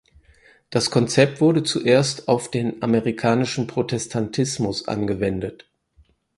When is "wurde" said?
1.41-1.61